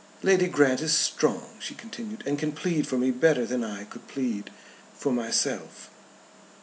[0.23, 4.07] "Lady Grant is strong," she continued, "and can plead for me better than I could
[4.07, 4.49] plead
[5.05, 5.91] myself."